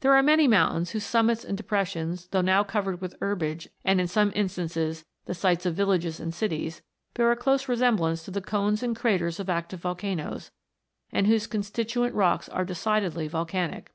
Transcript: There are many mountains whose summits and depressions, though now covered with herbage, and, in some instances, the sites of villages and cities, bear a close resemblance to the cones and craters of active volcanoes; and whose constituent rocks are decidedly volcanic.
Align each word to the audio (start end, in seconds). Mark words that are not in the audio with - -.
There 0.00 0.14
are 0.14 0.22
many 0.22 0.48
mountains 0.48 0.92
whose 0.92 1.04
summits 1.04 1.44
and 1.44 1.58
depressions, 1.58 2.28
though 2.28 2.40
now 2.40 2.64
covered 2.64 3.02
with 3.02 3.16
herbage, 3.20 3.68
and, 3.84 4.00
in 4.00 4.08
some 4.08 4.32
instances, 4.34 5.04
the 5.26 5.34
sites 5.34 5.66
of 5.66 5.74
villages 5.74 6.18
and 6.20 6.34
cities, 6.34 6.80
bear 7.12 7.30
a 7.30 7.36
close 7.36 7.68
resemblance 7.68 8.22
to 8.24 8.30
the 8.30 8.40
cones 8.40 8.82
and 8.82 8.96
craters 8.96 9.38
of 9.38 9.50
active 9.50 9.80
volcanoes; 9.80 10.52
and 11.12 11.26
whose 11.26 11.46
constituent 11.46 12.14
rocks 12.14 12.48
are 12.48 12.64
decidedly 12.64 13.28
volcanic. 13.28 13.92